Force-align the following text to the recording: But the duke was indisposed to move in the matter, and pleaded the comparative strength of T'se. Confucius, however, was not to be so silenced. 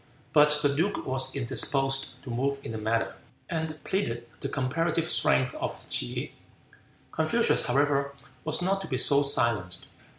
But 0.33 0.59
the 0.63 0.73
duke 0.75 1.05
was 1.05 1.35
indisposed 1.35 2.07
to 2.23 2.31
move 2.31 2.59
in 2.63 2.71
the 2.71 2.79
matter, 2.79 3.17
and 3.51 3.77
pleaded 3.83 4.27
the 4.39 4.49
comparative 4.49 5.07
strength 5.07 5.53
of 5.53 5.87
T'se. 5.89 6.31
Confucius, 7.11 7.67
however, 7.67 8.13
was 8.43 8.63
not 8.63 8.81
to 8.81 8.87
be 8.87 8.97
so 8.97 9.21
silenced. 9.21 9.89